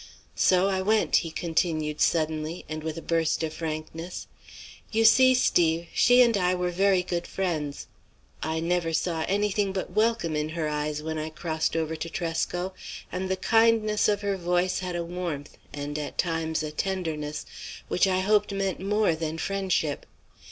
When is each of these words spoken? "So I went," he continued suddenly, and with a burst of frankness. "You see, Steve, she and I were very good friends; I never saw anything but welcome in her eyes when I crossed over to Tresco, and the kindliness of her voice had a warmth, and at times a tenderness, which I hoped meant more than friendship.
"So 0.33 0.67
I 0.67 0.81
went," 0.81 1.17
he 1.17 1.29
continued 1.29 2.01
suddenly, 2.01 2.65
and 2.67 2.81
with 2.83 2.97
a 2.97 3.03
burst 3.03 3.43
of 3.43 3.53
frankness. 3.53 4.25
"You 4.91 5.05
see, 5.05 5.35
Steve, 5.35 5.89
she 5.93 6.23
and 6.23 6.35
I 6.35 6.55
were 6.55 6.71
very 6.71 7.03
good 7.03 7.27
friends; 7.27 7.85
I 8.41 8.61
never 8.61 8.93
saw 8.93 9.23
anything 9.27 9.71
but 9.71 9.91
welcome 9.93 10.35
in 10.35 10.49
her 10.57 10.67
eyes 10.67 11.03
when 11.03 11.19
I 11.19 11.29
crossed 11.29 11.75
over 11.77 11.95
to 11.95 12.09
Tresco, 12.09 12.73
and 13.11 13.29
the 13.29 13.35
kindliness 13.35 14.09
of 14.09 14.21
her 14.21 14.37
voice 14.37 14.79
had 14.79 14.95
a 14.95 15.05
warmth, 15.05 15.55
and 15.71 15.99
at 15.99 16.17
times 16.17 16.63
a 16.63 16.71
tenderness, 16.71 17.45
which 17.87 18.07
I 18.07 18.21
hoped 18.21 18.51
meant 18.51 18.79
more 18.79 19.13
than 19.13 19.37
friendship. 19.37 20.07